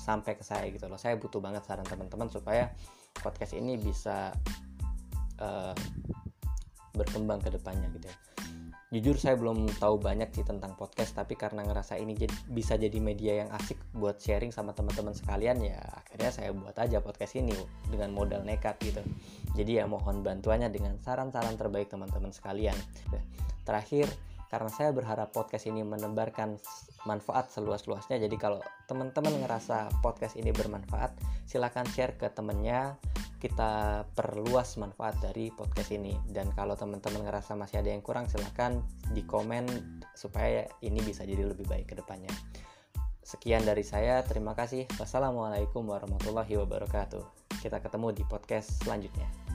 sampai 0.00 0.34
ke 0.34 0.42
saya 0.42 0.66
gitu 0.72 0.88
loh. 0.88 0.96
Saya 0.96 1.20
butuh 1.20 1.38
banget 1.38 1.62
saran 1.68 1.84
teman-teman 1.84 2.32
supaya 2.32 2.72
podcast 3.20 3.52
ini 3.52 3.76
bisa 3.76 4.32
uh, 5.38 5.76
berkembang 6.96 7.44
ke 7.44 7.52
depannya 7.52 7.86
gitu 8.00 8.08
ya. 8.08 8.16
Jujur 8.90 9.14
saya 9.14 9.38
belum 9.38 9.70
tahu 9.78 10.02
banyak 10.02 10.34
sih 10.34 10.42
tentang 10.42 10.74
podcast 10.74 11.14
tapi 11.14 11.38
karena 11.38 11.62
ngerasa 11.62 11.94
ini 11.94 12.18
jadi, 12.18 12.34
bisa 12.50 12.74
jadi 12.74 12.98
media 12.98 13.46
yang 13.46 13.50
asik 13.54 13.78
buat 13.94 14.18
sharing 14.18 14.50
sama 14.50 14.74
teman-teman 14.74 15.14
sekalian 15.14 15.62
ya 15.62 15.78
akhirnya 15.78 16.34
saya 16.34 16.50
buat 16.50 16.74
aja 16.74 16.98
podcast 16.98 17.38
ini 17.38 17.54
dengan 17.86 18.10
modal 18.10 18.42
nekat 18.42 18.82
gitu. 18.82 18.98
Jadi 19.54 19.78
ya 19.78 19.86
mohon 19.86 20.26
bantuannya 20.26 20.74
dengan 20.74 20.98
saran-saran 20.98 21.54
terbaik 21.54 21.86
teman-teman 21.86 22.34
sekalian. 22.34 22.74
Terakhir 23.62 24.10
karena 24.50 24.66
saya 24.66 24.90
berharap 24.90 25.30
podcast 25.30 25.70
ini 25.70 25.86
menebarkan 25.86 26.58
manfaat 27.06 27.54
seluas-luasnya. 27.54 28.18
Jadi 28.18 28.34
kalau 28.34 28.58
teman-teman 28.90 29.46
ngerasa 29.46 30.02
podcast 30.02 30.34
ini 30.34 30.50
bermanfaat 30.50 31.14
silahkan 31.46 31.86
share 31.94 32.18
ke 32.18 32.26
temennya. 32.34 32.98
Kita 33.40 34.04
perluas 34.12 34.76
manfaat 34.76 35.16
dari 35.22 35.48
podcast 35.54 35.94
ini. 35.96 36.12
Dan 36.28 36.52
kalau 36.52 36.76
teman-teman 36.76 37.24
ngerasa 37.24 37.56
masih 37.56 37.80
ada 37.80 37.88
yang 37.88 38.04
kurang 38.04 38.28
silahkan 38.28 38.84
di 39.16 39.24
komen 39.24 39.64
supaya 40.12 40.68
ini 40.84 41.00
bisa 41.00 41.24
jadi 41.24 41.48
lebih 41.48 41.64
baik 41.64 41.88
ke 41.88 41.94
depannya. 41.96 42.28
Sekian 43.24 43.64
dari 43.64 43.86
saya. 43.86 44.20
Terima 44.26 44.52
kasih. 44.52 44.84
Wassalamualaikum 45.00 45.88
warahmatullahi 45.88 46.58
wabarakatuh. 46.60 47.22
Kita 47.64 47.80
ketemu 47.80 48.12
di 48.12 48.24
podcast 48.28 48.82
selanjutnya 48.84 49.50